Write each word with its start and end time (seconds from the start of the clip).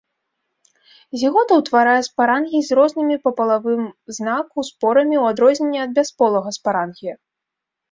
Зігота 1.23 1.53
ўтварае 1.61 1.93
спарангій 2.07 2.61
з 2.69 2.79
рознымі 2.79 3.19
па 3.27 3.35
палавым 3.41 3.83
знаку 4.19 4.67
спорамі 4.73 5.15
ў 5.21 5.37
адрозненне 5.37 5.79
ад 5.85 5.91
бясполага 6.03 6.49
спарангія. 6.61 7.15